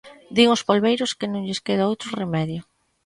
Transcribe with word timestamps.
Din 0.35 0.47
os 0.55 0.65
polbeiros 0.69 1.15
que 1.17 1.27
non 1.31 1.45
lles 1.47 1.63
queda 1.65 1.89
outro 1.91 2.09
remedio. 2.21 2.61